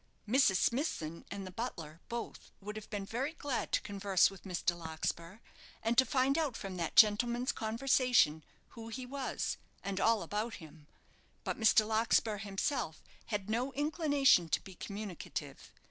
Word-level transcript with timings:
Mrs. 0.27 0.55
Smithson 0.55 1.25
and 1.29 1.45
the 1.45 1.51
butler 1.51 1.99
both 2.09 2.49
would 2.59 2.75
have 2.75 2.89
been 2.89 3.05
very 3.05 3.33
glad 3.33 3.71
to 3.71 3.81
converse 3.81 4.31
with 4.31 4.45
Mr. 4.45 4.75
Larkspur, 4.75 5.37
and 5.83 5.95
to 5.95 6.07
find 6.07 6.39
out 6.39 6.57
from 6.57 6.75
that 6.77 6.95
gentleman's 6.95 7.51
conversation 7.51 8.43
who 8.69 8.87
he 8.87 9.05
was, 9.05 9.57
and 9.83 9.99
all 9.99 10.23
about 10.23 10.55
him; 10.55 10.87
but 11.43 11.59
Mr. 11.59 11.85
Larkspur 11.87 12.39
himself 12.39 13.03
had 13.27 13.47
no 13.47 13.73
inclination 13.73 14.49
to 14.49 14.61
be 14.63 14.73
communicative. 14.73 15.71